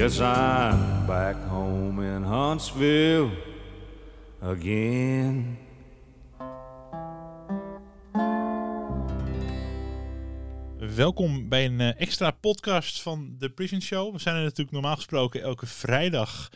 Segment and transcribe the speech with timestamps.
[0.00, 3.30] Yes, I'm back home in Huntsville
[4.42, 5.58] again.
[10.96, 14.12] Welkom bij een eh, extra podcast van The Prison Show.
[14.12, 16.50] We zijn er natuurlijk normaal gesproken elke vrijdag.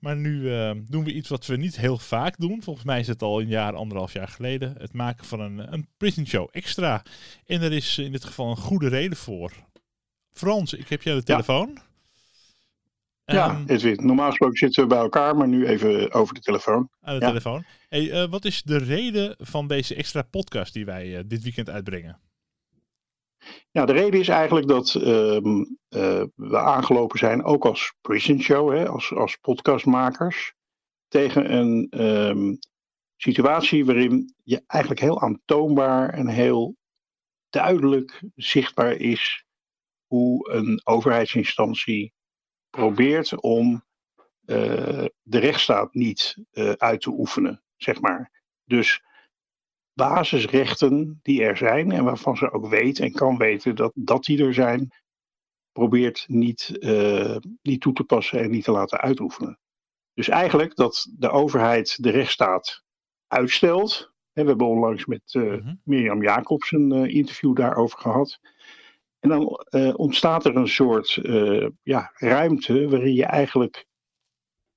[0.00, 2.62] Maar nu eh, doen we iets wat we niet heel vaak doen.
[2.62, 4.74] Volgens mij is het al een jaar, anderhalf jaar geleden.
[4.78, 7.02] Het maken van een, een Prison Show extra.
[7.46, 9.52] En er is in dit geval een goede reden voor.
[10.30, 11.70] Frans, ik heb jou de telefoon.
[11.74, 11.90] Ja,
[13.32, 14.06] Ehm, Edwin.
[14.06, 16.88] Normaal gesproken zitten we bij elkaar, maar nu even over de telefoon.
[17.00, 17.28] aan de ja.
[17.28, 17.64] telefoon.
[17.88, 21.70] Hey, eh, wat is de reden van deze extra podcast die wij eh, dit weekend
[21.70, 22.20] uitbrengen?
[23.70, 28.72] Ja, de reden is eigenlijk dat ehm, eh, we aangelopen zijn, ook als prison show,
[28.76, 30.54] hè, als, als podcastmakers,
[31.08, 32.54] tegen een ehm,
[33.16, 36.76] situatie waarin je eigenlijk heel aantoonbaar en heel
[37.50, 39.44] duidelijk zichtbaar is
[40.06, 42.12] hoe een overheidsinstantie
[42.76, 43.84] probeert om
[44.44, 48.42] eh, de rechtsstaat niet eh, uit te oefenen, zeg maar.
[48.64, 49.02] Dus
[49.92, 54.44] basisrechten die er zijn en waarvan ze ook weet en kan weten dat, dat die
[54.44, 54.92] er zijn,
[55.72, 59.58] probeert niet, eh, niet toe te passen en niet te laten uitoefenen.
[60.14, 62.84] Dus eigenlijk dat de overheid de rechtsstaat
[63.26, 64.12] uitstelt.
[64.32, 65.74] We hebben onlangs met Mhm.
[65.84, 68.40] Mirjam Jacobs een interview daarover gehad.
[69.22, 73.86] En dan eh, ontstaat er een soort eh, ja, ruimte waarin je eigenlijk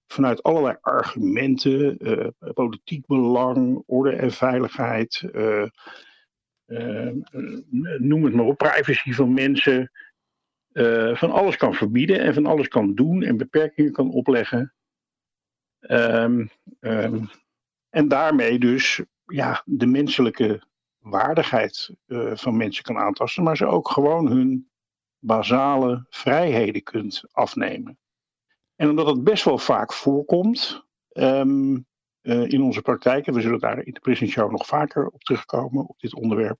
[0.07, 5.21] vanuit allerlei argumenten, eh, politiek belang, orde en veiligheid,
[7.97, 9.91] noem het maar op, privacy van mensen,
[11.13, 14.73] van alles kan verbieden en van alles kan doen en beperkingen kan opleggen.
[15.79, 16.45] Ehm,
[16.79, 17.23] ehm,
[17.89, 20.63] en daarmee dus ja, de menselijke
[21.09, 24.69] waardigheid eh, van mensen kan aantasten, maar ze ook gewoon hun
[25.19, 27.97] basale vrijheden kunt afnemen.
[28.75, 31.77] En omdat het best wel vaak voorkomt ehm,
[32.21, 35.23] eh, in onze praktijk, en we zullen daar in de Prison Show nog vaker op
[35.23, 36.57] terugkomen, op dit onderwerp,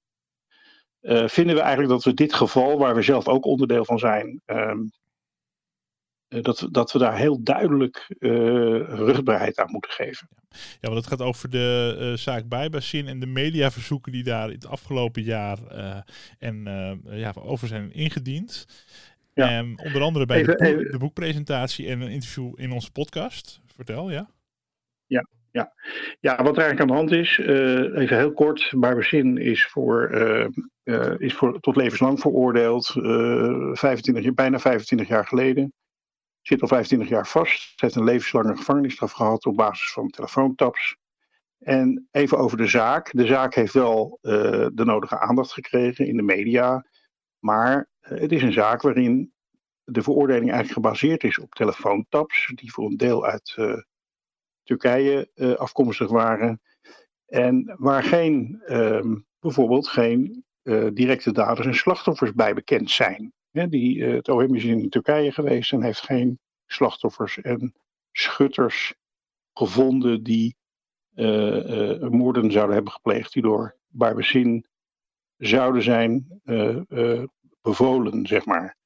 [0.99, 4.41] eh, vinden we eigenlijk dat we dit geval, waar we zelf ook onderdeel van zijn,
[4.45, 4.79] ehm, eh,
[6.41, 8.29] dat, dat we daar heel duidelijk eh
[8.79, 10.27] rugbaarheid aan moeten geven.
[10.49, 14.55] Ja, want het gaat over de eh, zaak Bijbassin en de mediaverzoeken die daar in
[14.55, 15.97] het afgelopen jaar eh,
[16.39, 18.65] en, eh, ja, over zijn ingediend.
[19.33, 19.49] Ja.
[19.57, 22.91] Ehm, onder andere bij Even- de, boek- even- de boekpresentatie en een interview in onze
[22.91, 23.61] podcast.
[23.75, 24.29] Vertel, ja?
[26.19, 28.73] Ja, wat er eigenlijk aan de hand is, eh, even heel kort.
[28.77, 30.47] Barbazin is, voor, eh,
[30.83, 35.73] eh, is voor, tot levenslang veroordeeld, eh 25, jaar- bijna 25 jaar geleden.
[36.47, 40.95] Zit al 25 jaar vast, heeft een levenslange gevangenisstraf gehad op basis van telefoontaps.
[41.59, 43.09] En even over de zaak.
[43.11, 46.85] De zaak heeft wel eh, de nodige aandacht gekregen in de media.
[47.39, 49.33] Maar eh, het is een zaak waarin
[49.83, 53.77] de veroordeling eigenlijk gebaseerd is op telefoontaps, die voor een deel uit eh,
[54.63, 56.61] Turkije afkomstig waren.
[57.25, 60.43] En waar geen, ehm, bijvoorbeeld geen
[60.93, 63.33] directe daders en slachtoffers bij bekend zijn.
[63.55, 67.73] Die, eh, het OM is in Turkije geweest en heeft geen slachtoffers en
[68.11, 68.93] schutters
[69.53, 70.55] gevonden die
[71.13, 74.65] eh, eh, moorden zouden hebben gepleegd die door Barbazin
[75.37, 76.41] zouden zijn
[77.61, 78.77] bevolen, zeg maar.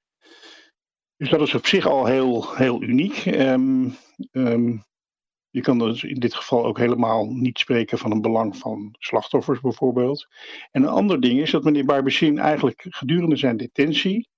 [1.17, 3.25] Dus dat is op zich al heel, heel uniek.
[3.25, 3.89] Ehm,
[4.31, 4.77] ehm,
[5.49, 9.59] je kan dus in dit geval ook helemaal niet spreken van een belang van slachtoffers
[9.59, 10.27] bijvoorbeeld.
[10.71, 14.29] En een ander ding is dat meneer Barbacin eigenlijk gedurende zijn detentie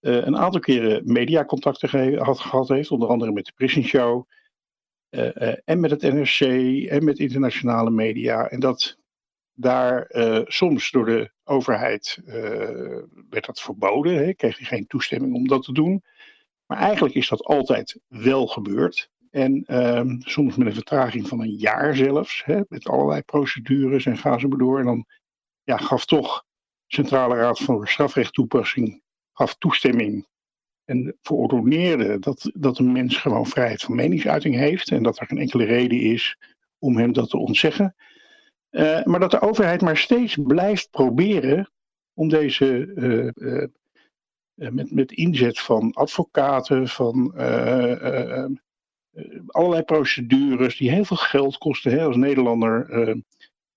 [0.00, 4.26] een aantal keren mediacontacten had, gehad heeft, onder andere met de Prison Show
[5.08, 6.40] eh, eh, en met het NRC
[6.88, 8.48] en met internationale media.
[8.48, 8.98] En dat
[9.56, 12.34] daar eh, soms door de overheid eh,
[13.30, 16.04] werd dat verboden, hè, kreeg hij geen toestemming om dat te doen.
[16.66, 19.10] Maar eigenlijk is dat altijd wel gebeurd.
[19.30, 24.18] En ehm, soms met een vertraging van een jaar zelfs, hè, met allerlei procedures en
[24.18, 24.78] ga zo maar door.
[24.78, 25.06] En dan
[25.62, 26.44] ja, gaf toch
[26.86, 29.02] Centrale Raad voor Strafrechttoepassing
[29.36, 30.26] gaf toestemming
[30.84, 35.38] en verordoneerde dat, dat een mens gewoon vrijheid van meningsuiting heeft en dat er geen
[35.38, 36.38] enkele reden is
[36.78, 37.94] om hem dat te ontzeggen.
[38.70, 41.70] Eh, maar dat de overheid maar steeds blijft proberen
[42.14, 43.68] om deze eh, eh,
[44.72, 47.34] met, met inzet van advocaten, van
[49.46, 51.92] allerlei procedures die heel veel geld kosten.
[51.92, 52.04] Hè?
[52.04, 52.90] Als Nederlander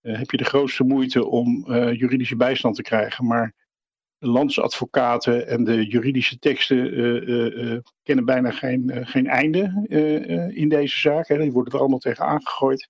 [0.02, 3.54] heb je de grootste moeite om juridische bijstand te krijgen, maar
[4.20, 9.86] landsadvocaten en de juridische teksten eh, kennen bijna geen, geen einde
[10.54, 11.28] in deze zaak.
[11.28, 11.38] Hè.
[11.38, 12.90] Die worden er allemaal tegen aangegooid.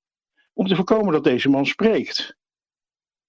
[0.54, 2.38] Om te voorkomen dat deze man spreekt.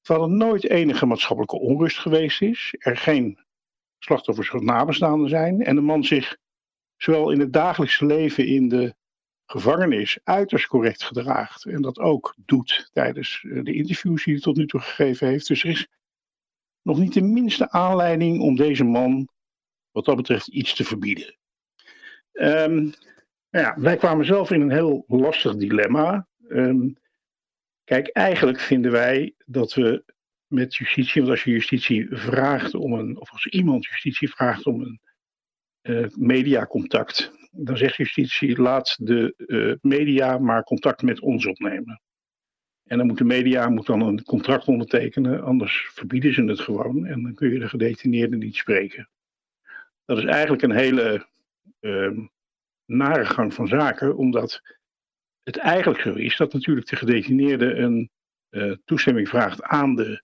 [0.01, 2.75] Terwijl er nooit enige maatschappelijke onrust geweest is.
[2.79, 3.39] Er geen
[3.99, 5.65] slachtoffers of nabestaanden zijn.
[5.65, 6.37] En de man zich
[6.97, 8.95] zowel in het dagelijkse leven in de
[9.47, 11.65] gevangenis uiterst correct gedraagt.
[11.65, 15.47] En dat ook doet tijdens de interviews die hij tot nu toe gegeven heeft.
[15.47, 15.89] Dus er is
[16.83, 19.29] nog niet de minste aanleiding om deze man,
[19.91, 21.39] wat dat betreft, iets te verbieden.
[22.33, 22.95] Um,
[23.51, 26.27] nou ja, wij kwamen zelf in een heel lastig dilemma.
[26.49, 26.97] Um,
[27.85, 30.05] kijk, eigenlijk vinden wij dat we
[30.47, 34.81] met justitie, want als je justitie vraagt om een, of als iemand justitie vraagt om
[34.81, 35.01] een
[35.83, 42.03] uh, mediacontact, dan zegt justitie: laat de uh, media maar contact met ons opnemen.
[42.91, 47.07] En dan moet de media moet dan een contract ondertekenen, anders verbieden ze het gewoon
[47.07, 49.09] en dan kun je de gedetineerde niet spreken.
[50.05, 51.27] Dat is eigenlijk een hele
[51.81, 52.19] uh,
[52.87, 54.63] nare gang van zaken, omdat
[55.43, 58.11] het eigenlijk zo is dat natuurlijk de gedetineerde een
[58.51, 60.23] uh, toestemming vraagt aan de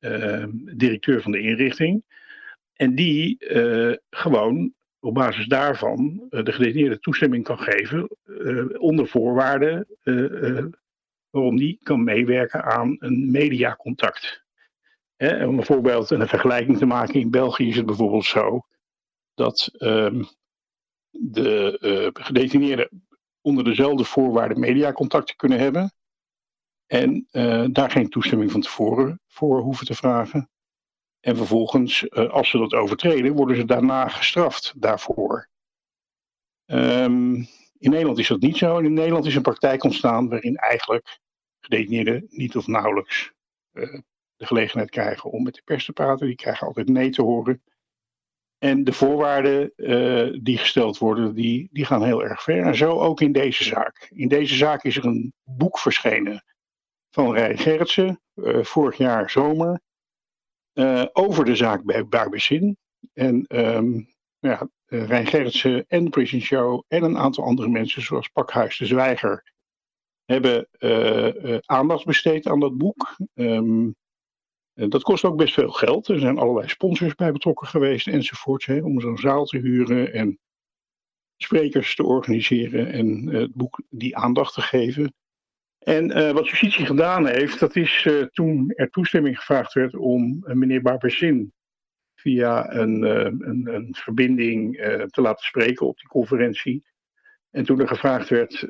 [0.00, 0.44] uh,
[0.76, 2.04] directeur van de inrichting.
[2.72, 8.08] En die uh, gewoon op basis daarvan de gedetineerde toestemming kan geven
[8.78, 9.86] onder voorwaarden
[11.36, 14.44] waarom die kan meewerken aan een mediacontact.
[15.18, 18.66] Om een voorbeeld en een vergelijking te maken, in België is het bijvoorbeeld zo
[19.34, 20.22] dat ehm,
[21.10, 23.06] de uh, gedetineerden
[23.40, 25.92] onder dezelfde voorwaarden mediacontacten kunnen hebben.
[26.86, 30.50] En uh, daar geen toestemming van tevoren voor hoeven te vragen.
[31.20, 35.48] En vervolgens, uh, als ze dat overtreden, worden ze daarna gestraft daarvoor.
[36.66, 37.34] Um,
[37.78, 38.78] in Nederland is dat niet zo.
[38.78, 41.20] In Nederland is een praktijk ontstaan waarin eigenlijk
[41.66, 43.32] gedetineerden niet of nauwelijks
[43.72, 44.00] uh,
[44.36, 46.26] de gelegenheid krijgen om met de pers te praten.
[46.26, 47.62] Die krijgen altijd nee te horen.
[48.58, 52.62] En de voorwaarden uh, die gesteld worden, die, die gaan heel erg ver.
[52.62, 54.08] En zo ook in deze zaak.
[54.14, 56.44] In deze zaak is er een boek verschenen
[57.10, 59.80] van Rij Gerritsen, uh, vorig jaar zomer,
[61.12, 62.76] over de zaak bij Barbezin.
[63.12, 68.78] En um, ja, Rijn Gerritsen en Prison Show en een aantal andere mensen, zoals Pakhuis
[68.78, 69.54] de Zwijger,
[70.26, 70.68] hebben
[71.64, 73.16] aandacht besteed aan dat boek.
[73.34, 73.94] Um,
[74.74, 76.08] dat kost ook best veel geld.
[76.08, 78.66] Er zijn allerlei sponsors bij betrokken geweest enzovoorts.
[78.66, 80.38] Hè, om zo'n zaal te huren en
[81.36, 85.14] sprekers te organiseren en het boek die aandacht te geven.
[85.78, 91.52] En wat justitie gedaan heeft, dat is toen er toestemming gevraagd werd om meneer Barbersin
[92.14, 94.76] via een, een, een verbinding
[95.10, 96.84] te laten spreken op die conferentie.
[97.56, 98.66] En toen er gevraagd werd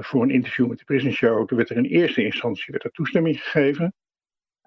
[0.00, 2.90] voor een interview met de Prison Show, toen werd er in eerste instantie werd er
[2.90, 3.94] toestemming gegeven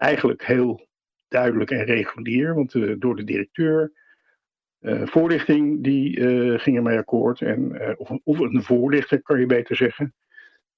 [0.01, 0.87] eigenlijk heel
[1.27, 3.91] duidelijk en regulier, want uh, door de directeur.
[5.03, 7.41] Voorlichting die uh, ging ermee akkoord.
[7.41, 10.13] En, of, of, een voorlichter kan je beter zeggen.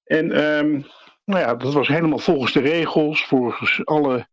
[0.04, 0.84] En um,
[1.24, 3.26] nou ja, dat was helemaal volgens de regels.
[3.26, 4.26] Volgens alle.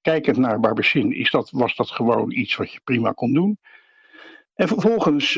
[0.00, 3.58] Kijkend naar Barbesin is dat, was dat gewoon iets wat je prima kon doen.
[4.56, 5.36] En vervolgens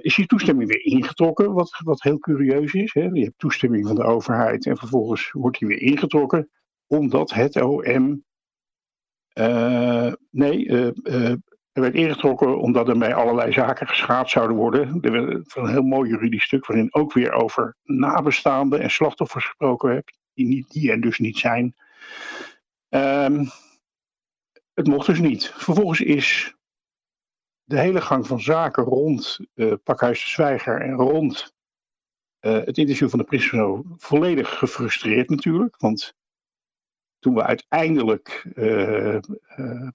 [0.00, 2.92] is die toestemming weer ingetrokken, wat, wat heel curieus is.
[2.94, 3.02] Hè?
[3.02, 6.50] Je hebt toestemming van de overheid en vervolgens wordt die weer ingetrokken,
[6.86, 8.24] omdat het OM
[9.38, 11.30] uh, nee, uh,
[11.72, 14.98] er werd ingetrokken omdat er mee allerlei zaken geschaad zouden worden.
[15.00, 19.90] Er werd een heel mooi juridisch stuk waarin ook weer over nabestaanden en slachtoffers gesproken
[19.90, 21.74] hebt, die, niet, die er dus niet zijn.
[22.88, 23.48] Um,
[24.74, 25.52] het mocht dus niet.
[25.56, 26.55] Vervolgens is
[27.66, 29.38] de hele gang van zaken rond
[29.82, 31.54] Pakhuis de Zwijger en rond
[32.40, 35.76] het interview van de Prismo volledig gefrustreerd natuurlijk.
[35.76, 36.14] Want
[37.18, 39.18] toen we uiteindelijk uh,
[39.56, 39.88] uh,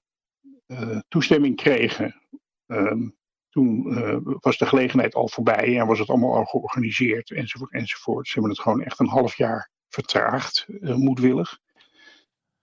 [0.68, 2.22] uh, toestemming kregen,
[2.66, 3.16] um,
[3.50, 3.94] toen
[4.40, 8.28] was de gelegenheid al voorbij en was het allemaal al georganiseerd enzovoort enzovoort.
[8.28, 11.60] Ze hebben het gewoon echt een half jaar vertraagd, moedwillig.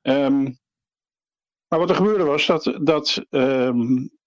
[0.02, 0.58] Um,
[1.68, 4.17] maar wat er gebeurde was dat, dat um,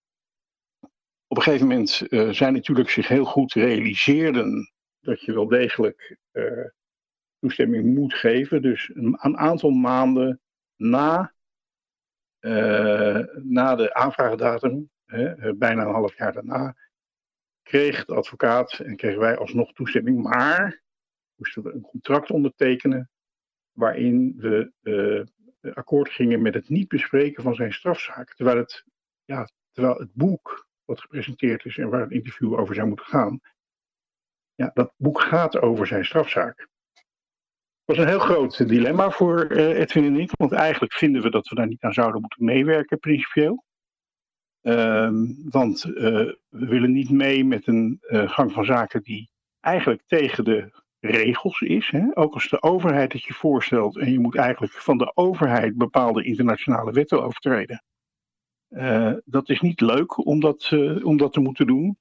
[1.31, 1.89] op een gegeven moment
[2.35, 6.17] zij natuurlijk zich heel goed realiseerden dat je wel degelijk
[7.39, 8.61] toestemming moet geven.
[8.61, 10.41] Dus een, aantal maanden
[10.75, 11.33] na,
[12.39, 16.75] uh, na de aanvraagdatum, hè, eh, bijna een half jaar daarna,
[17.61, 20.21] kreeg de advocaat en kregen wij alsnog toestemming.
[20.23, 20.81] Maar
[21.35, 23.09] moesten we een contract ondertekenen
[23.71, 24.71] waarin we
[25.73, 28.33] akkoord gingen met het niet bespreken van zijn strafzaak.
[28.33, 28.85] Terwijl het,
[29.23, 33.39] ja, terwijl het boek wat gepresenteerd is en waar het interview over zou moeten gaan,
[34.55, 36.69] ja, dat boek gaat over zijn strafzaak
[37.91, 40.31] was een heel groot dilemma voor uh, Edwin en ik.
[40.37, 43.63] Want eigenlijk vinden we dat we daar niet aan zouden moeten meewerken, principieel.
[44.61, 45.93] Um, want uh,
[46.49, 49.29] we willen niet mee met een uh, gang van zaken die
[49.59, 51.89] eigenlijk tegen de regels is.
[51.89, 52.17] Hè?
[52.17, 56.23] Ook als de overheid het je voorstelt en je moet eigenlijk van de overheid bepaalde
[56.23, 57.83] internationale wetten overtreden.
[59.25, 60.71] Dat is niet leuk om dat,
[61.03, 61.97] om dat te moeten doen.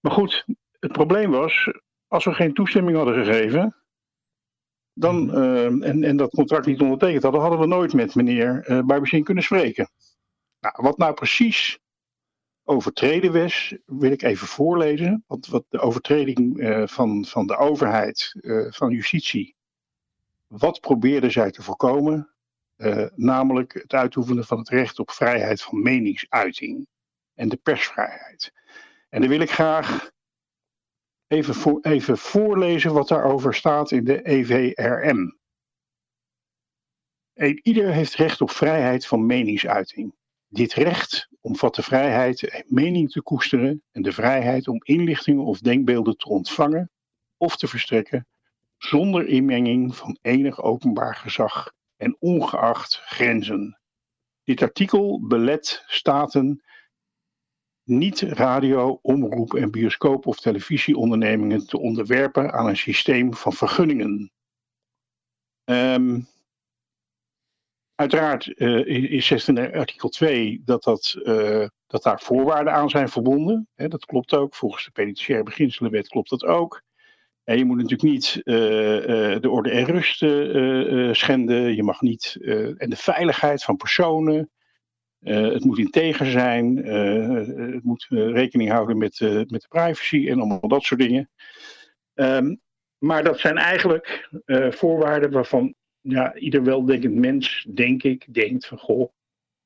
[0.00, 0.44] Maar goed,
[0.80, 1.70] het probleem was,
[2.08, 3.74] als we geen toestemming hadden gegeven,
[4.92, 5.36] dan, Mhm.
[5.36, 9.44] eh, en, en dat contract niet ondertekend hadden, hadden we nooit met meneer uh, kunnen
[9.44, 9.90] spreken.
[10.60, 11.78] Nou, wat nou precies
[12.64, 15.24] overtreden was, wil ik even voorlezen.
[15.26, 18.34] Want wat de overtreding uh, van, van de overheid,
[18.70, 19.54] van justitie,
[20.46, 22.30] wat probeerden zij te voorkomen?
[22.80, 26.86] Uh, namelijk het uitoefenen van het recht op vrijheid van meningsuiting
[27.34, 28.52] en de persvrijheid.
[29.08, 30.10] En dan wil ik graag
[31.26, 35.38] even, voor, even voorlezen wat daarover staat in de EVRM.
[37.62, 40.14] Ieder heeft recht op vrijheid van meningsuiting.
[40.48, 46.16] Dit recht omvat de vrijheid mening te koesteren en de vrijheid om inlichtingen of denkbeelden
[46.16, 46.90] te ontvangen
[47.36, 48.26] of te verstrekken
[48.76, 53.78] zonder inmenging van enig openbaar gezag en ongeacht grenzen.
[54.44, 56.62] Dit artikel belet staten
[57.82, 64.32] niet radio, omroep en bioscoop- of televisieondernemingen te onderwerpen aan een systeem van vergunningen.
[65.64, 66.26] Um,
[67.94, 73.68] uiteraard uh, is 16 artikel 2 dat, dat, uh, dat daar voorwaarden aan zijn verbonden.
[73.74, 74.54] Dat klopt ook.
[74.54, 76.82] Volgens de penitentiaire beginselenwet klopt dat ook.
[77.50, 78.54] En je moet natuurlijk niet uh,
[79.40, 80.18] de orde en rust
[81.16, 81.74] schenden.
[81.74, 82.36] Je mag niet.
[82.76, 84.50] en de veiligheid van personen.
[85.20, 90.82] Het moet integer zijn, het moet rekening houden met, met de privacy en allemaal dat
[90.82, 91.30] soort dingen.
[92.14, 92.60] Um,
[92.98, 94.28] maar dat zijn eigenlijk
[94.70, 99.12] voorwaarden waarvan ja, ieder weldenkend mens, denk ik, denkt van goh,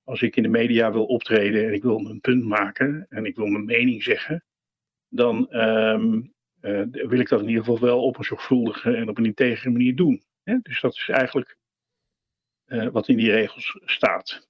[0.05, 3.37] als ik in de media wil optreden en ik wil mijn punt maken en ik
[3.37, 4.45] wil mijn mening zeggen,
[5.09, 6.34] dan um,
[6.91, 9.97] wil ik dat in ieder geval wel op een zorgvuldige en op een integere manier
[9.97, 10.23] doen.
[10.43, 10.59] Hè?
[10.63, 11.57] Dus dat is eigenlijk
[12.93, 14.49] wat in die regels staat.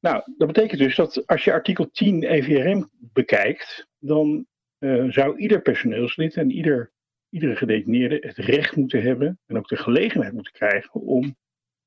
[0.00, 4.46] Nou, dat betekent dus dat als je artikel 10 EVRM bekijkt, dan
[4.78, 6.92] uh, zou ieder personeelslid en ieder,
[7.28, 11.36] iedere gedetineerde het recht moeten hebben en ook de gelegenheid moeten krijgen om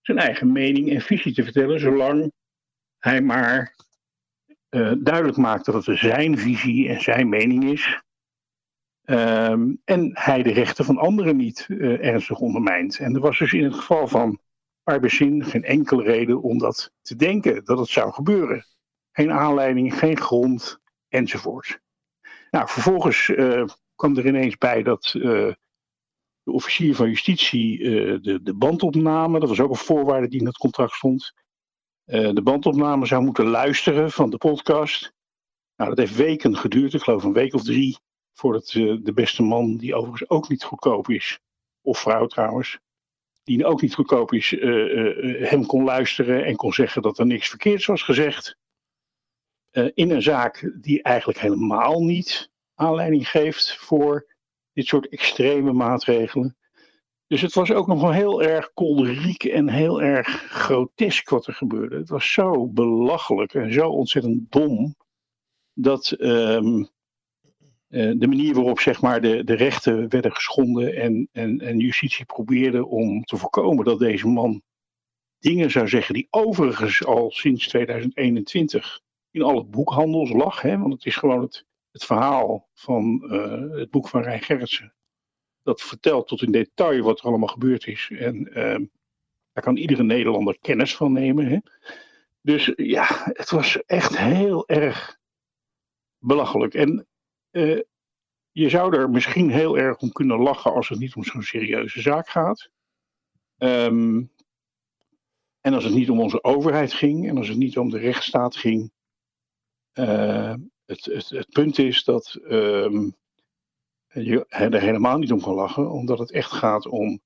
[0.01, 2.31] zijn eigen mening en visie te vertellen, zolang
[2.97, 3.75] hij maar
[4.97, 8.01] duidelijk maakt dat het zijn visie en zijn mening is.
[9.11, 12.99] Um, en hij de rechten van anderen niet uh, ernstig ondermijnt.
[12.99, 14.39] En er was dus in het geval van
[14.83, 18.65] Arbezin geen enkele reden om dat te denken dat het zou gebeuren.
[19.11, 21.79] Geen aanleiding, geen grond, enzovoort.
[22.51, 23.65] Nou, vervolgens uh,
[23.95, 25.23] kwam er ineens bij dat uh,
[26.43, 27.77] de officier van justitie
[28.21, 31.33] de, de bandopname, dat was ook een voorwaarde die in het contract stond,
[32.05, 35.13] de bandopname zou moeten luisteren van de podcast.
[35.75, 37.97] Nou, dat heeft weken geduurd, ik geloof een week of drie,
[38.33, 38.67] voordat
[39.03, 41.39] de beste man, die overigens ook niet goedkoop is,
[41.81, 42.79] of vrouw trouwens,
[43.43, 47.25] die ook niet goedkoop is, uh, uh, hem kon luisteren en kon zeggen dat er
[47.25, 48.57] niks verkeerds was gezegd.
[49.93, 54.35] In een zaak die eigenlijk helemaal niet aanleiding geeft voor
[54.73, 56.55] dit soort extreme maatregelen.
[57.27, 61.53] Dus het was ook nog wel heel erg kolderiek en heel erg grotesk wat er
[61.53, 61.97] gebeurde.
[61.97, 64.95] Het was zo belachelijk en zo ontzettend dom
[65.73, 66.89] dat um,
[67.91, 72.25] uh, de manier waarop zeg maar, de, de rechten werden geschonden en, en, en justitie
[72.25, 74.61] probeerde om te voorkomen dat deze man
[75.39, 80.61] dingen zou zeggen die overigens al sinds 2021 in alle boekhandels lag.
[80.61, 80.77] Hè?
[80.77, 84.93] Want het is gewoon het, het verhaal van uh, het boek van Rijn Gerritsen.
[85.63, 88.09] Dat vertelt tot in detail wat er allemaal gebeurd is.
[88.13, 88.87] En uh,
[89.53, 91.47] daar kan iedere Nederlander kennis van nemen.
[91.47, 91.57] Hè?
[92.41, 95.19] Dus ja, het was echt heel erg
[96.19, 96.73] belachelijk.
[96.73, 97.07] En
[97.51, 97.81] uh,
[98.51, 102.01] je zou er misschien heel erg om kunnen lachen als het niet om zo'n serieuze
[102.01, 102.69] zaak gaat.
[103.57, 104.31] Um,
[105.61, 108.55] en als het niet om onze overheid ging en als het niet om de rechtsstaat
[108.55, 108.91] ging.
[109.93, 110.53] Uh,
[110.85, 113.15] het, het, het, punt is dat um,
[114.07, 117.21] je er helemaal niet om kan lachen, omdat het echt gaat om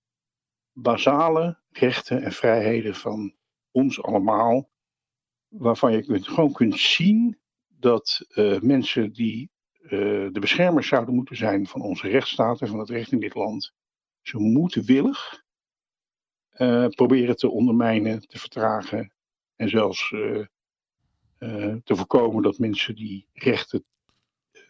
[0.72, 3.36] basale rechten en vrijheden van
[3.72, 4.70] ons allemaal.
[5.48, 9.52] Waarvan je gewoon kunt zien dat uh, mensen die
[9.90, 13.74] de beschermers zouden moeten zijn van onze rechtsstaat en van het recht in dit land,
[14.22, 15.44] ze moedwillig
[16.58, 19.14] uh, proberen te ondermijnen, te vertragen
[19.56, 20.46] en zelfs uh,
[21.84, 23.86] te voorkomen dat mensen die rechten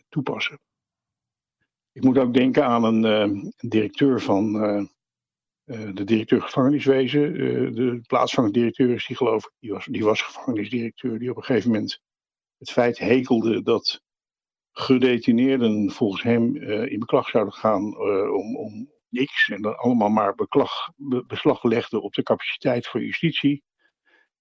[0.09, 0.59] toepassen.
[1.91, 4.53] Ik moet ook denken aan een, directeur van
[5.65, 7.33] de directeur gevangeniswezen.
[7.75, 11.43] de plaatsvangende directeur is die geloof ik, die was, die was gevangenisdirecteur, die op een
[11.43, 12.01] gegeven moment
[12.57, 14.03] het feit hekelde dat
[14.77, 19.49] gedetineerden volgens hem uh, in beklag zouden gaan uh, om, om, niks.
[19.49, 23.63] En dan allemaal maar beklag, be, beslag legden op de capaciteit van justitie.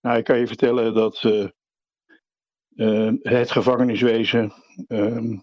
[0.00, 4.52] Nou, ik kan je vertellen dat uh, het gevangeniswezen
[4.86, 5.38] ehm,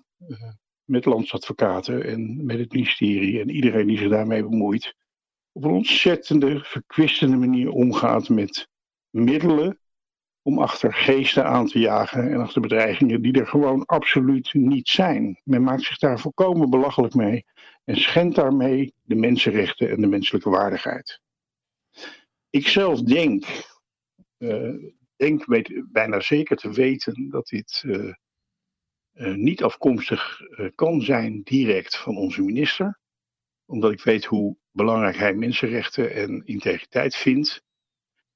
[0.83, 4.95] met landsadvocaten en met het ministerie en iedereen die zich daarmee bemoeit,
[5.51, 8.67] op een ontzettende, verkwistende manier omgaat met
[9.09, 9.80] middelen
[10.41, 15.41] om achter geesten aan te jagen en achter bedreigingen die er gewoon absoluut niet zijn.
[15.43, 17.45] Men maakt zich daar volkomen belachelijk mee
[17.83, 21.19] en schendt daarmee de mensenrechten en de menselijke waardigheid.
[22.49, 23.45] Ik zelf denk,
[24.37, 25.45] uh, denk
[25.91, 28.13] bijna zeker te weten dat dit uh,
[29.13, 30.39] uh, niet afkomstig
[30.75, 32.99] kan zijn direct van onze minister,
[33.65, 37.63] omdat ik weet hoe belangrijk hij mensenrechten en integriteit vindt.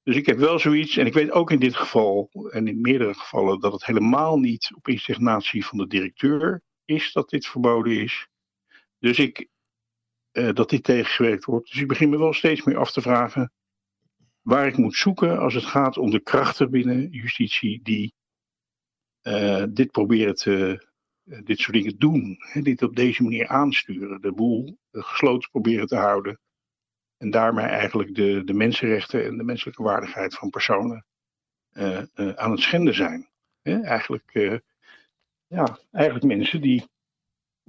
[0.05, 3.13] Dus ik heb wel zoiets, en ik weet ook in dit geval en in meerdere
[3.13, 8.27] gevallen, dat het helemaal niet op insignatie van de directeur is dat dit verboden is.
[8.99, 9.47] Dus ik,
[10.31, 11.71] uh, dat dit tegengewerkt wordt.
[11.71, 13.51] Dus ik begin me wel steeds meer af te vragen
[14.41, 18.13] waar ik moet zoeken als het gaat om de krachten binnen justitie die
[19.23, 20.87] uh, dit proberen te,
[21.23, 22.35] uh, dit soort dingen doen.
[22.39, 26.39] Hè, dit op deze manier aansturen, de boel gesloten proberen te houden.
[27.17, 31.05] En daarmee eigenlijk de, de mensenrechten en de menselijke waardigheid van personen
[31.73, 33.29] uh, uh, aan het schenden zijn.
[33.61, 34.57] Eigenlijk, uh,
[35.47, 36.85] ja, eigenlijk mensen die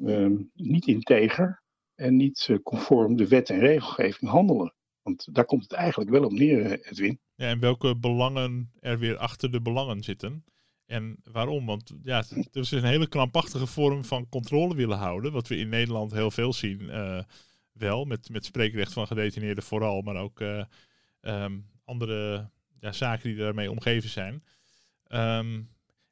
[0.05, 1.62] ehm, niet integer
[1.95, 4.75] en niet conform de wet en regelgeving handelen.
[5.03, 7.21] Want daar komt het eigenlijk wel op neer, Edwin.
[7.35, 10.45] Ja, en welke belangen er weer achter de belangen zitten.
[10.87, 11.67] En waarom?
[11.67, 15.33] Want ja, het is een hele krampachtige vorm van controle willen houden.
[15.33, 16.91] Wat we in Nederland heel veel zien.
[17.78, 20.64] Wel, met, met spreekrecht van gedetineerden vooral, maar ook uh,
[21.21, 24.45] um, andere ja, zaken die daarmee omgeven zijn.
[25.09, 25.68] Um,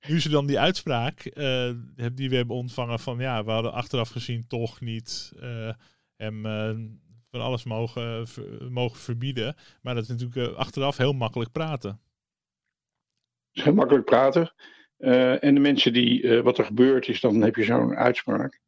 [0.09, 1.71] nu er dan die uitspraak uh,
[2.13, 5.73] die we hebben ontvangen van ja, we hadden achteraf gezien toch niet uh,
[6.17, 6.43] hem
[7.31, 8.27] van alles mogen,
[8.69, 9.57] mogen verbieden.
[9.83, 12.01] Maar dat is natuurlijk achteraf heel makkelijk praten.
[13.53, 14.53] Heel makkelijk praten.
[15.41, 18.63] en de mensen die, wat er gebeurt is, dan heb je zo'n uitspraak.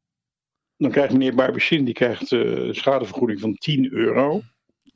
[0.76, 4.42] Dan krijgt meneer Barbichin die krijgt uh, schadevergoeding van 10 euro.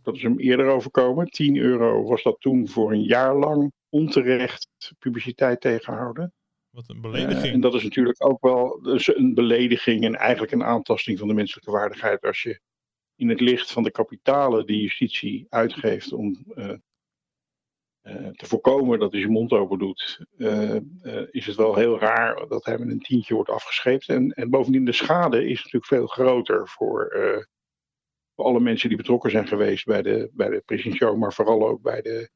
[0.03, 1.27] Dat is hem eerder overkomen.
[1.27, 6.33] 10 euro was dat toen voor een jaar lang onterecht publiciteit tegenhouden.
[6.71, 7.45] Wat een belediging.
[7.45, 11.29] Uh, en dat is natuurlijk ook wel dus een belediging en eigenlijk een aantasting van
[11.29, 12.23] de menselijke waardigheid.
[12.23, 12.61] Als je
[13.17, 16.73] in het licht van de kapitalen die justitie uitgeeft om uh, uh,
[18.33, 22.49] te voorkomen dat hij zijn mond open doet, uh, uh, is het wel heel raar
[22.49, 24.09] dat hij met een tientje wordt afgescheept.
[24.09, 27.09] En, en bovendien de schade is natuurlijk veel groter voor,
[28.35, 31.69] voor alle mensen die betrokken zijn geweest bij de, bij de Prison Show, maar vooral
[31.69, 32.31] ook bij de,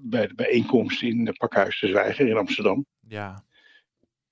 [0.00, 2.86] bij de bijeenkomst in Pakhuis de Zwijger in Amsterdam.
[3.00, 3.44] Ja.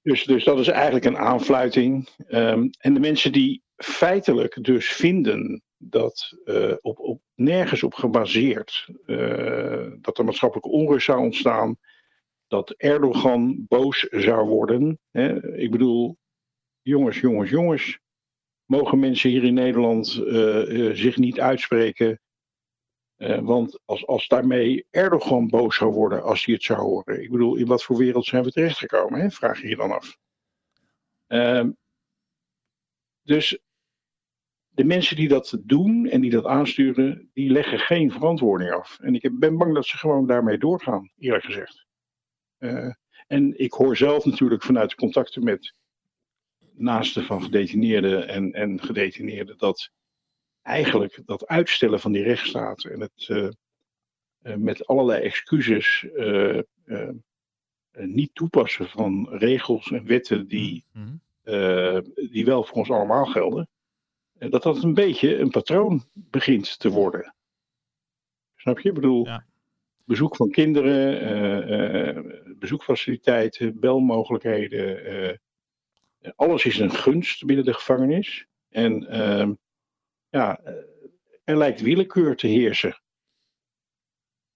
[0.02, 2.08] Dus, dus dat is eigenlijk een aanfluiting.
[2.28, 8.88] Um, en de mensen die feitelijk dus vinden dat uh, op, op, nergens op gebaseerd
[9.06, 11.76] uh, dat er maatschappelijke onrust zou ontstaan,
[12.46, 14.98] dat Erdogan boos zou worden.
[15.10, 15.56] Hè?
[15.56, 16.16] Ik bedoel,
[16.82, 17.98] jongens, jongens, jongens,
[18.64, 22.20] mogen mensen hier in Nederland uh, zich niet uitspreken?
[23.42, 27.22] want als, als daarmee Erdogan boos zou worden als hij het zou horen.
[27.22, 29.20] Ik bedoel, in wat voor wereld zijn we terechtgekomen?
[29.20, 29.30] Hè?
[29.30, 30.16] Vraag je je dan af.
[31.26, 31.70] Ehm,
[33.22, 33.58] dus
[34.80, 38.98] de mensen die dat doen en die dat aansturen, die leggen geen verantwoording af.
[39.00, 41.86] En ik ben bang dat ze gewoon daarmee doorgaan, eerlijk gezegd.
[42.58, 42.92] Uh,
[43.26, 45.74] en ik hoor zelf natuurlijk vanuit contacten met
[46.72, 49.90] naasten van gedetineerden en, en gedetineerden dat
[50.62, 53.48] eigenlijk dat uitstellen van die rechtsstaat en het uh,
[54.42, 56.06] uh, met allerlei excuses
[57.92, 62.02] niet toepassen van regels en wetten die, mm -hmm.
[62.30, 63.68] die wel voor ons allemaal gelden,
[64.48, 67.34] dat dat een beetje een patroon begint te worden.
[68.56, 68.88] Snap je?
[68.88, 69.46] Ik bedoel, ja.
[70.04, 75.12] bezoek van kinderen, uh, uh, bezoekfaciliteiten, belmogelijkheden.
[76.22, 78.46] Uh, alles is een gunst binnen de gevangenis.
[78.68, 79.54] En ehm,
[80.28, 80.60] ja,
[81.44, 83.02] er lijkt willekeur te heersen.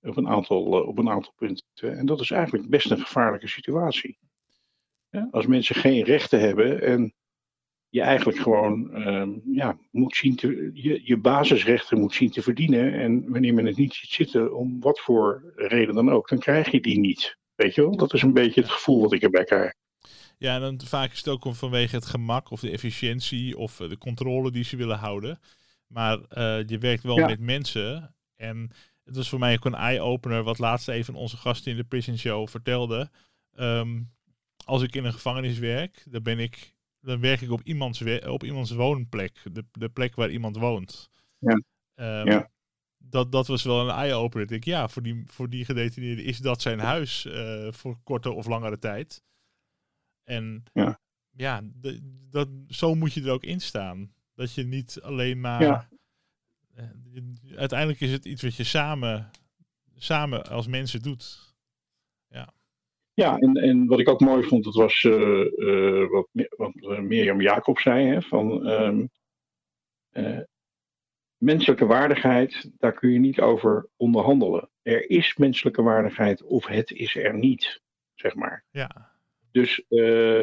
[0.00, 1.98] Op een, aantal, op een aantal punten.
[1.98, 4.18] En dat is eigenlijk best een gevaarlijke situatie.
[5.08, 7.14] Ja, als mensen geen rechten hebben en
[7.94, 12.92] je eigenlijk gewoon um, ja, moet zien te, je, je basisrechten moet zien te verdienen.
[12.92, 16.70] En wanneer men het niet ziet zitten, om wat voor reden dan ook, dan krijg
[16.70, 17.38] je die niet.
[17.54, 17.96] Weet je wel?
[17.96, 19.72] Dat is een beetje het gevoel wat ik erbij krijg.
[20.38, 23.98] Ja, en dan vaak is het ook vanwege het gemak of de efficiëntie of de
[23.98, 25.38] controle die ze willen houden.
[25.86, 27.26] Maar uh, je werkt wel ja.
[27.26, 28.14] met mensen.
[28.36, 28.70] En
[29.04, 32.18] het was voor mij ook een eye-opener, wat laatst even onze gast in de Prison
[32.18, 33.10] Show vertelde.
[33.58, 34.12] Um,
[34.64, 36.73] als ik in een gevangenis werk, dan ben ik
[37.04, 39.42] dan werk ik op iemands, op iemands woonplek.
[39.52, 41.10] De, de plek waar iemand woont.
[41.38, 41.62] Ja.
[41.94, 42.50] Um, ja.
[42.96, 44.42] Dat, dat was wel een eye-opener.
[44.42, 48.32] Ik denk, ja, voor die, voor die gedetineerde is dat zijn huis uh, voor korte
[48.32, 49.22] of langere tijd.
[50.22, 51.00] En ja.
[51.30, 54.14] ja, de, dat, zo moet je er ook in staan.
[54.34, 55.62] Dat je niet alleen maar.
[55.62, 55.88] Ja.
[56.74, 56.88] eh,
[57.56, 59.30] uiteindelijk is het iets wat je samen,
[59.94, 61.54] samen als mensen doet.
[62.28, 62.52] Ja,
[63.14, 67.40] en, en wat ik ook mooi vond, dat was eh, eh, wat, wat eh, Mirjam
[67.40, 69.06] Jacob zei, hè, van ehm,
[70.10, 70.40] eh,
[71.36, 74.70] menselijke waardigheid, daar kun je niet over onderhandelen.
[74.82, 77.82] Er is menselijke waardigheid of het is er niet,
[78.14, 78.64] zeg maar.
[78.70, 79.12] Ja,
[79.50, 80.40] Dus eh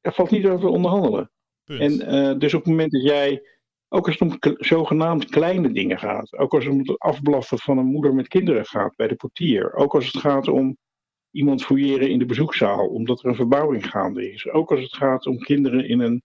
[0.00, 1.30] er valt niet over te onderhandelen.
[1.64, 2.00] punt.
[2.02, 3.46] En dus op het moment dat jij,
[3.88, 7.78] ook als het om zogenaamd kleine dingen gaat, ook als het om het afblaffen van
[7.78, 10.76] een moeder met kinderen gaat bij de portier, ook als het gaat om
[11.30, 15.26] iemand fouilleren in de bezoekzaal omdat er een verbouwing gaande is, ook als het gaat
[15.26, 16.22] om kinderen in een,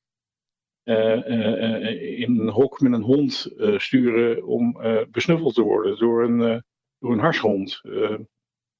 [0.83, 4.77] eh, eh, in een hok met een hond eh, sturen om
[5.11, 6.63] besnuffeld te worden door een,
[6.99, 7.81] door een harshond.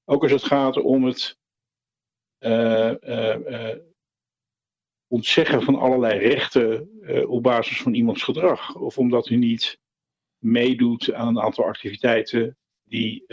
[0.04, 1.38] Ook als het gaat om het
[5.08, 6.90] ontzeggen van allerlei rechten
[7.28, 8.74] op basis van iemands gedrag.
[8.74, 9.78] Of omdat hij niet
[10.38, 13.24] meedoet aan een aantal activiteiten die,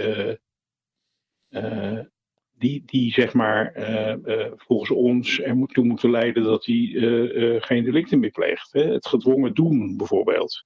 [2.64, 4.12] die, die zeg maar eh,
[4.46, 8.72] eh, volgens ons er moet- toe moeten leiden dat hij eh, geen delicten meer pleegt.
[8.74, 8.82] Hè?
[8.82, 10.66] Het gedwongen doen bijvoorbeeld.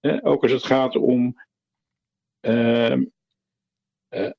[0.00, 0.24] Hè?
[0.24, 1.36] Ook als het gaat om
[2.40, 3.04] ehm,
[4.08, 4.30] eh,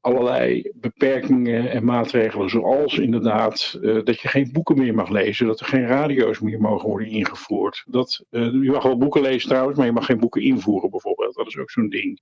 [0.00, 5.66] allerlei beperkingen en maatregelen, zoals inderdaad dat je geen boeken meer mag lezen, dat er
[5.66, 7.84] geen radio's meer mogen worden ingevoerd.
[7.88, 11.34] Dat, je mag wel boeken lezen trouwens, maar je mag geen boeken invoeren bijvoorbeeld.
[11.34, 12.20] Dat is ook zo'n ding.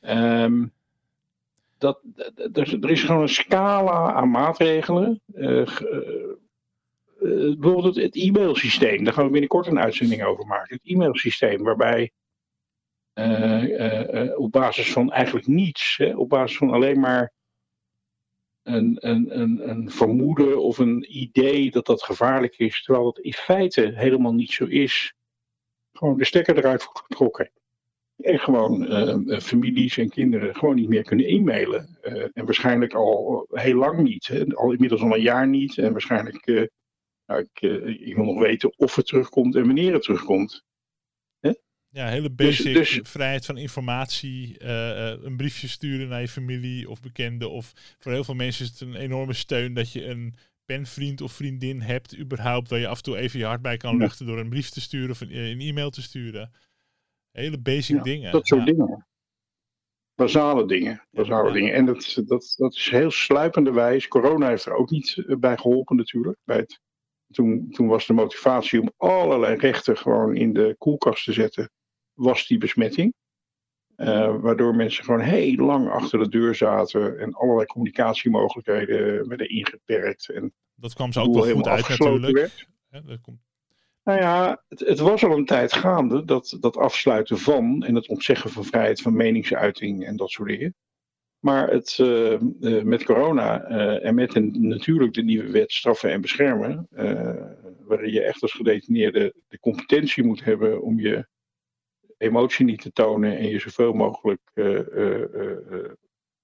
[0.00, 0.66] Ehm,
[1.78, 2.00] dat,
[2.52, 5.20] er, is gewoon een scala aan maatregelen.
[5.34, 5.68] Eh, eh,
[7.58, 10.74] bijvoorbeeld het, e-mailsysteem, daar gaan we binnenkort een uitzending over maken.
[10.74, 12.12] Het e-mailsysteem waarbij
[13.12, 17.32] eh, op basis van eigenlijk niets, hè, op basis van alleen maar
[18.62, 18.98] een,
[19.68, 24.52] een vermoeden of een idee dat dat gevaarlijk is, terwijl dat in feite helemaal niet
[24.52, 25.14] zo is,
[25.92, 27.50] gewoon de stekker eruit wordt getrokken.
[28.18, 31.98] En gewoon eh, families en kinderen gewoon niet meer kunnen e-mailen.
[32.00, 34.26] Eh, en waarschijnlijk al heel lang niet.
[34.26, 34.46] Hè?
[34.46, 35.78] Al inmiddels al een jaar niet.
[35.78, 36.62] En waarschijnlijk, eh,
[37.26, 37.60] nou, ik,
[38.00, 40.66] ik wil nog weten of het terugkomt en wanneer het terugkomt.
[41.90, 44.64] Ja, hele Dus- basic dus- vrijheid van informatie.
[45.24, 47.50] een briefje sturen naar je familie of bekenden.
[47.50, 51.32] Of voor heel veel mensen is het een enorme steun dat je een penvriend of
[51.32, 52.18] vriendin hebt.
[52.18, 53.98] Überhaupt waar je af en toe even je hart bij kan Ja.
[53.98, 56.50] luchten door een brief te sturen of een, een e-mail te sturen.
[57.30, 58.32] Hele basic Ja, dingen.
[58.32, 58.66] Dat soort Ja.
[58.66, 59.06] dingen.
[60.14, 61.06] Basale dingen.
[61.10, 61.54] Basale Ja.
[61.54, 61.72] dingen.
[61.74, 64.08] En dat, dat, dat is heel sluipende wijs.
[64.08, 66.38] Corona heeft er ook niet eh, bij geholpen natuurlijk.
[66.44, 66.80] Bij het,
[67.30, 71.70] toen, toen was de motivatie om allerlei rechten gewoon in de koelkast te zetten.
[72.12, 73.14] Was die besmetting.
[73.96, 77.18] Eh, waardoor mensen gewoon heel lang achter de deur zaten.
[77.18, 80.28] En allerlei communicatiemogelijkheden werden ingeperkt.
[80.28, 82.36] En Dat kwam ze ook wel goed uit natuurlijk.
[82.36, 82.66] werd.
[83.06, 83.40] Dat komt,
[84.08, 88.08] Nou ja, het, het was al een tijd gaande, dat, dat afsluiten van en het
[88.08, 90.74] ontzeggen van vrijheid van meningsuiting en dat soort dingen.
[91.38, 96.10] Maar het, eh, eh, met corona eh, en met een, natuurlijk de nieuwe wet straffen
[96.10, 96.86] en beschermen,
[97.80, 101.26] waarin je echt als gedetineerde de competentie moet hebben om je
[102.16, 104.50] emotie niet te tonen en je zoveel mogelijk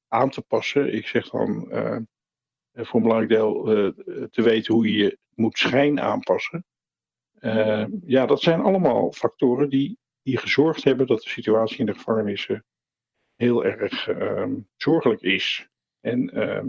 [0.09, 0.95] aan te passen.
[0.95, 1.69] Ik zeg dan
[2.73, 3.63] voor een belangrijk deel
[4.31, 6.65] te weten hoe je je moet schijn aanpassen.
[7.45, 11.95] Eh, ja, dat zijn allemaal factoren die, die gezorgd hebben dat de situatie in de
[11.95, 12.65] gevangenissen
[13.35, 15.69] heel erg ehm, zorgelijk is.
[16.01, 16.69] En ehm,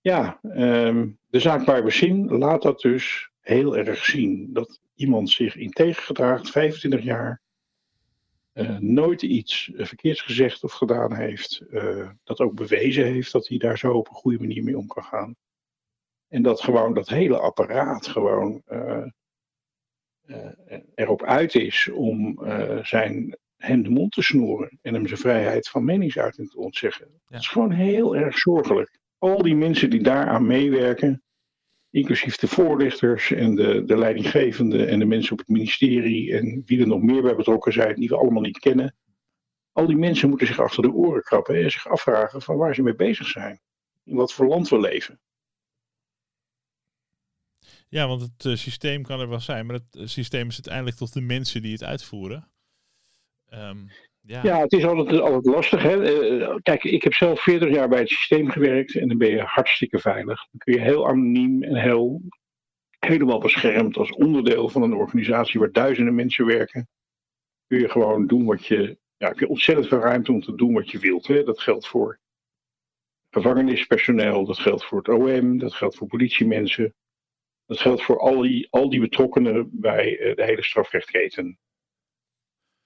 [0.00, 4.52] ja, ehm, de zaak Barbesin laat dat dus heel erg zien.
[4.52, 7.42] Dat iemand zich integer gedraagt, 25 jaar,
[8.52, 11.60] eh, nooit iets eh, verkeerds gezegd of gedaan heeft.
[11.70, 14.86] eh, dat ook bewezen heeft dat hij daar zo op een goede manier mee om
[14.86, 15.36] kan gaan.
[16.28, 19.06] En dat gewoon dat hele apparaat gewoon eh, eh,
[20.94, 25.68] erop uit is om eh, zijn, hem de mond te snoeren en hem zijn vrijheid
[25.68, 27.20] van meningsuiting te ontzeggen.
[27.28, 28.98] Dat is gewoon heel erg zorgelijk.
[29.18, 31.22] Al die mensen die daaraan meewerken,
[31.90, 36.80] inclusief de voorlichters en de, de leidinggevenden en de mensen op het ministerie en wie
[36.80, 38.96] er nog meer bij betrokken zijn, die we allemaal niet kennen.
[39.72, 42.82] Al die mensen moeten zich achter de oren krabben en zich afvragen van waar ze
[42.82, 43.60] mee bezig zijn.
[44.04, 45.20] In wat voor land we leven.
[47.88, 51.10] Ja, want het eh, systeem kan er wel zijn, maar het systeem is uiteindelijk toch
[51.10, 52.50] de mensen die het uitvoeren.
[53.48, 53.78] Ehm,
[54.20, 54.42] ja.
[54.42, 55.82] Ja, het is altijd, altijd lastig.
[55.82, 56.02] Hè?
[56.02, 59.42] Eh, kijk, ik heb zelf 40 jaar bij het systeem gewerkt en dan ben je
[59.42, 60.46] hartstikke veilig.
[60.50, 62.22] Dan kun je heel anoniem en heel,
[62.98, 66.88] helemaal beschermd als onderdeel van een organisatie waar duizenden mensen werken.
[67.66, 68.98] Kun je gewoon doen wat je.
[69.16, 71.26] Ja, heb je ontzettend veel ruimte om te doen wat je wilt.
[71.26, 71.42] Hè?
[71.42, 72.18] Dat geldt voor
[73.30, 76.94] gevangenispersoneel, dat geldt voor het OM, dat geldt voor politiemensen.
[77.68, 81.58] Dat geldt voor al die, al die betrokkenen bij eh, de hele strafrechtketen.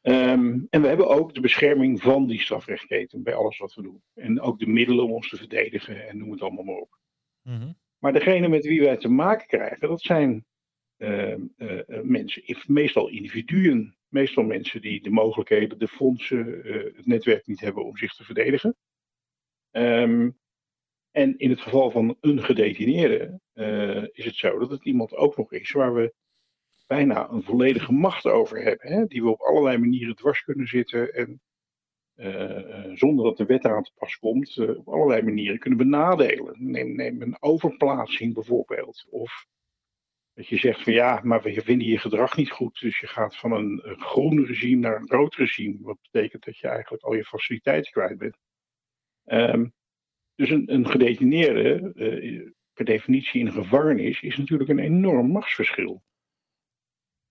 [0.00, 4.02] Ehm, en we hebben ook de bescherming van die strafrechtketen bij alles wat we doen.
[4.14, 6.98] En ook de middelen om ons te verdedigen en noem het allemaal maar op.
[7.42, 7.72] Mhm.
[7.98, 10.44] Maar degene met wie wij te maken krijgen, dat zijn
[10.98, 16.60] uh, uh, mensen, meestal individuen, meestal mensen die de mogelijkheden, de fondsen,
[16.96, 18.76] het netwerk niet hebben om zich te verdedigen.
[19.70, 20.38] Um,
[21.12, 23.40] en in het geval van een gedetineerde
[24.12, 26.14] is het zo dat het iemand ook nog is waar we
[26.86, 28.92] bijna een volledige macht over hebben.
[28.92, 29.06] Hè?
[29.06, 31.40] Die we op allerlei manieren dwars kunnen zitten en
[32.16, 36.70] uh, zonder dat de wet aan te pas komt, op allerlei manieren kunnen benadelen.
[36.70, 39.06] Neem, neem een overplaatsing bijvoorbeeld.
[39.10, 39.46] Of
[40.34, 43.36] dat je zegt van ja, maar we vinden je gedrag niet goed, dus je gaat
[43.36, 45.76] van een, een groen regime naar een rood regime.
[45.80, 48.36] Wat betekent dat je eigenlijk al je faciliteiten kwijt bent.
[49.24, 49.72] Um,
[50.34, 56.02] dus een, gedetineerde, uh, per definitie in een gevangenis, is natuurlijk een enorm machtsverschil.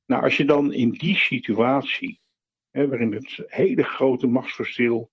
[0.05, 2.21] Nou, als je dan in die situatie,
[2.69, 5.11] hè, waarin het hele grote machtsverschil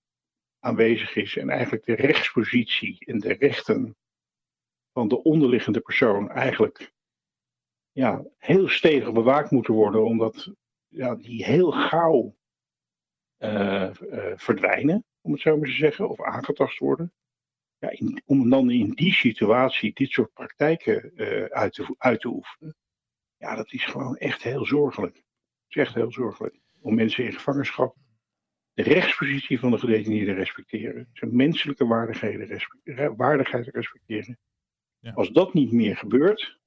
[0.59, 3.97] aanwezig is en eigenlijk de rechtspositie en de rechten
[4.93, 6.93] van de onderliggende persoon eigenlijk
[7.93, 10.53] ja, heel stevig bewaakt moeten worden, omdat
[10.89, 12.37] ja, die heel gauw
[13.39, 17.13] uh, uh, verdwijnen, om het zo maar te zeggen, of aangetast worden.
[17.79, 22.29] Ja, in, om dan in die situatie dit soort praktijken uh, uit, te, uit te
[22.29, 22.77] oefenen,
[23.37, 25.15] ja, dat is gewoon echt heel zorgelijk.
[25.15, 25.25] Het
[25.69, 26.59] is echt heel zorgelijk.
[26.81, 27.97] Om mensen in gevangenschap
[28.73, 34.39] de rechtspositie van de gedetineerde respecteren, zijn menselijke waardigheden respecteren, waardigheid respecteren.
[34.99, 35.13] Ja.
[35.13, 36.59] Als dat niet meer gebeurt,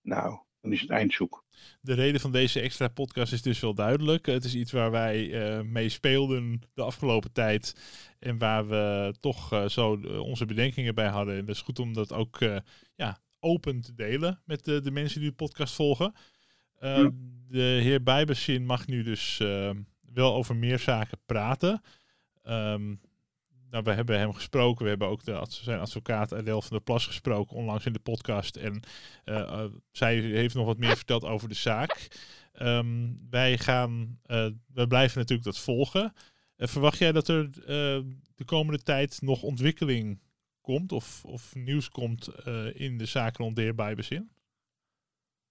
[0.00, 1.44] nou, dan is het eindzoek.
[1.80, 4.26] De reden van deze extra podcast is dus wel duidelijk.
[4.26, 7.76] Het is iets waar wij uh, mee speelden de afgelopen tijd.
[8.18, 11.34] En waar we toch uh, zo onze bedenkingen bij hadden.
[11.34, 12.56] En het is goed om dat ook uh,
[12.94, 16.14] ja, open te delen met de, de mensen die de podcast volgen.
[16.80, 17.10] Ja.
[17.48, 19.36] De heer Bijbersin mag nu dus
[20.12, 21.82] wel over meer zaken praten.
[22.48, 23.00] Um,
[23.72, 24.82] nou, we hebben hem gesproken.
[24.82, 28.56] We hebben ook de, zijn advocaat Adel van der Plas gesproken onlangs in de podcast.
[28.56, 28.82] En
[29.24, 32.08] uh, zij heeft nog wat meer verteld over de zaak.
[32.62, 36.12] Um, wij gaan, uh, we blijven natuurlijk dat volgen.
[36.56, 37.50] Verwacht jij dat er
[38.34, 40.20] de komende tijd nog ontwikkeling
[40.60, 42.28] komt of, of nieuws komt
[42.72, 44.30] in de zaak rond de heer Bijbezin?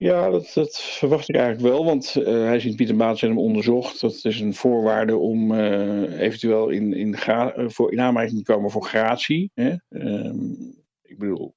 [0.04, 4.02] Ja, dat, dat, verwacht ik eigenlijk wel, want uh, hij in Pieter Maats hem onderzocht.
[4.02, 8.72] Dat is een voorwaarde om uh, eventueel in, in, uh, voor, in aanmerking te komen
[8.72, 9.52] voor gratie.
[9.54, 9.76] Hè?
[9.90, 11.56] Um, ik bedoel,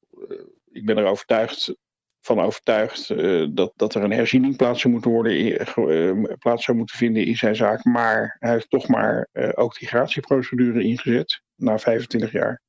[0.72, 1.74] ik ben er overtuigd,
[2.20, 3.08] van overtuigd
[3.56, 7.56] dat, dat er een herziening plaats zou, moeten worden, plaats zou moeten vinden in zijn
[7.56, 7.84] zaak.
[7.84, 12.62] Maar hij heeft toch maar ook die gratieprocedure ingezet na 25 jaar.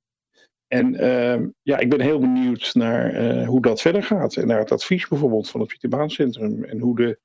[0.67, 4.36] En uh, ja, ik ben heel benieuwd naar uh, hoe dat verder gaat.
[4.36, 6.63] En naar het advies bijvoorbeeld van het Pieterbaancentrum.
[6.63, 7.19] En hoe de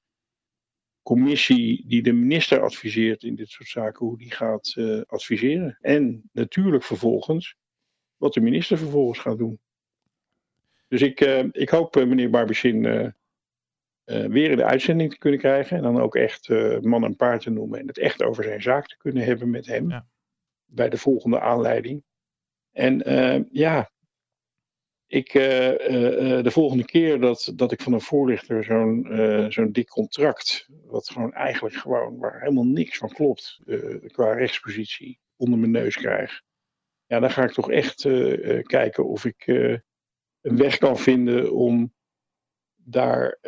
[1.02, 5.78] commissie die de minister adviseert in dit soort zaken, hoe die gaat uh, adviseren.
[5.80, 7.56] En natuurlijk vervolgens
[8.16, 9.60] wat de minister vervolgens gaat doen.
[10.88, 12.82] Dus ik, uh, ik hoop meneer Barbichin
[14.04, 15.76] weer in de uitzending te kunnen krijgen.
[15.76, 16.48] En dan ook echt
[16.80, 17.78] man en paard te noemen.
[17.78, 19.90] En het echt over zijn zaak te kunnen hebben met hem.
[19.90, 20.06] Ja.
[20.66, 22.02] Bij de volgende aanleiding.
[22.72, 23.90] En uh, ja,
[25.06, 29.06] ik, uh, uh, de volgende keer dat, dat ik van een voorlichter zo'n
[29.52, 33.60] zo'n dik contract, wat gewoon eigenlijk gewoon, waar helemaal niks van klopt,
[34.06, 36.42] qua rechtspositie, onder mijn neus krijg.
[37.06, 38.02] Ja, dan ga ik toch echt
[38.62, 39.46] kijken of ik
[40.40, 41.94] een weg kan vinden om
[42.74, 43.38] daar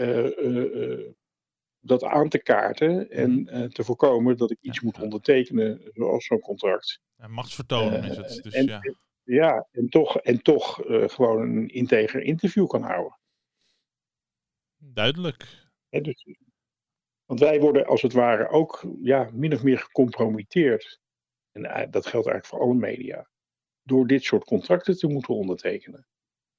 [1.83, 6.25] dat aan te kaarten en uh, te voorkomen dat ik iets ja, moet ondertekenen zoals
[6.25, 7.01] zo'n contract.
[7.17, 8.41] Ja, machtsvertonen uh, is het.
[8.43, 8.81] Dus, en, ja.
[9.25, 13.19] Ja, en toch, en toch uh, gewoon een integer interview kan houden.
[14.77, 15.71] Duidelijk.
[15.89, 16.27] Dus,
[17.25, 21.01] want wij worden als het ware ook ja, min of meer gecompromitteerd.
[21.53, 23.29] En uh, dat geldt eigenlijk voor alle media.
[23.83, 26.07] Door dit soort contracten te moeten ondertekenen.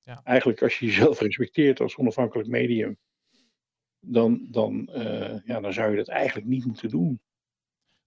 [0.02, 0.22] Ja.
[0.24, 2.98] Eigenlijk als je jezelf respecteert als onafhankelijk medium.
[4.00, 7.22] Dan, dan, uh, ja, dan zou je dat eigenlijk niet moeten doen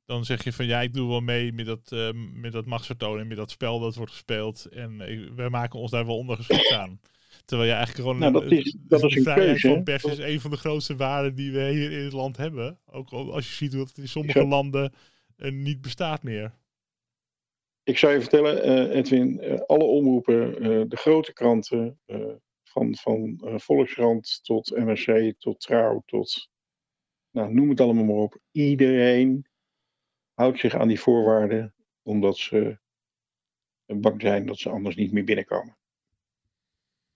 [0.06, 3.26] dan zeg je van ja, ik doe wel mee met dat, uh, met dat machtsvertoon
[3.26, 4.64] met dat spel dat wordt gespeeld.
[4.64, 7.00] En uh, wij maken ons daar wel ondergeschikt aan.
[7.44, 8.18] Terwijl je eigenlijk gewoon.
[8.18, 11.34] Nou, dat is, dat is een keuze, van pers is een van de grootste waarden
[11.34, 12.78] die we hier in het land hebben.
[12.86, 14.50] Ook als je ziet hoe het in sommige zou...
[14.50, 14.92] landen
[15.36, 16.54] uh, niet bestaat meer.
[17.82, 21.98] Ik zou je vertellen, eh, Edwin, alle omroepen, de grote kranten,
[22.64, 26.50] van, van Volkskrant tot NRC, tot Trouw, tot.
[27.30, 28.38] Nou, noem het allemaal maar op.
[28.50, 29.46] Iedereen
[30.36, 32.78] houdt zich aan die voorwaarden omdat ze
[33.86, 35.76] bang zijn dat ze anders niet meer binnenkomen.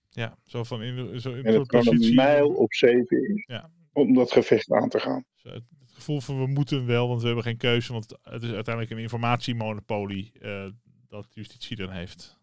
[0.09, 2.09] Ja, zo van in, zo in En het kan positie.
[2.09, 3.69] een mijl op zeven is Ja.
[3.93, 5.25] om dat gevecht aan te gaan.
[5.41, 8.51] Het het gevoel van we moeten wel, want we hebben geen keuze, want het is
[8.51, 10.69] uiteindelijk een informatiemonopolie eh,
[11.07, 12.39] dat justitie dan heeft.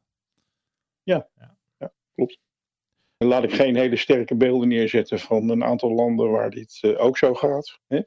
[3.17, 7.01] Dan laat ik geen hele sterke beelden neerzetten van een aantal landen waar dit eh,
[7.05, 7.81] ook zo gaat.
[7.87, 8.01] Hè?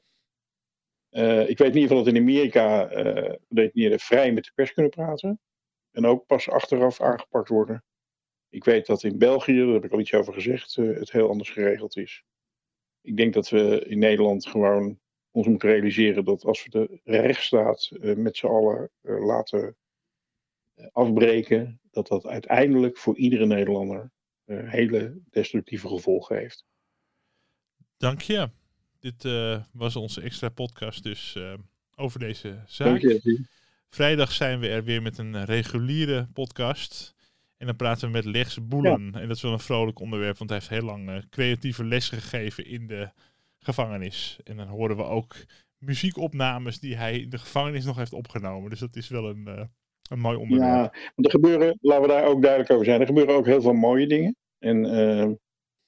[1.12, 4.90] Eh, ik weet in ieder geval dat in Amerika eh vrij met de pers kunnen
[4.90, 5.40] praten.
[5.90, 7.84] En ook pas achteraf aangepakt worden.
[8.48, 11.28] Ik weet dat in België, daar heb ik al iets over gezegd, eh, het heel
[11.28, 12.24] anders geregeld is.
[13.00, 17.90] Ik denk dat we in Nederland gewoon ons moeten realiseren dat als we de rechtsstaat
[18.00, 19.76] met z'n allen laten
[20.92, 24.10] afbreken, dat dat uiteindelijk voor iedere Nederlander
[24.44, 26.64] hele destructieve gevolgen heeft.
[27.96, 28.50] Dank je.
[29.02, 31.52] Dit eh, was onze extra podcast dus eh,
[31.96, 32.88] over deze zaak.
[32.88, 33.44] Dank je.
[33.88, 37.14] Vrijdag zijn we er weer met een reguliere podcast.
[37.56, 39.10] En dan praten we met Lex Boelen.
[39.14, 42.18] En dat is wel een vrolijk onderwerp, want hij heeft heel lang eh, creatieve lessen
[42.18, 43.08] gegeven in de
[43.58, 44.38] gevangenis.
[44.44, 45.34] En dan horen we ook
[45.78, 48.70] muziekopnames die hij in de gevangenis nog heeft opgenomen.
[48.70, 49.68] Dus dat is wel een,
[50.10, 50.94] een mooi onderwerp.
[50.94, 53.62] Ja, want er gebeuren, laten we daar ook duidelijk over zijn, er gebeuren ook heel
[53.62, 54.36] veel mooie dingen.
[54.58, 55.30] En eh,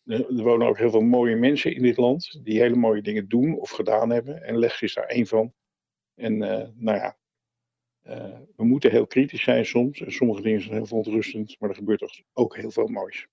[0.07, 3.59] er wonen ook heel veel mooie mensen in dit land die hele mooie dingen doen
[3.59, 4.43] of gedaan hebben.
[4.43, 5.53] En Lex is daar één van.
[6.14, 7.17] En eh, nou ja,
[8.01, 10.01] eh, we moeten heel kritisch zijn soms.
[10.01, 13.29] En sommige dingen zijn heel verontrustend, maar er gebeurt ook heel veel moois.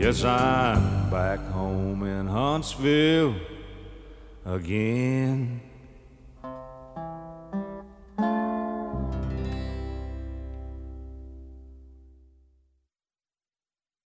[0.00, 3.34] Yes, I'm back home in Huntsville
[4.44, 5.69] again.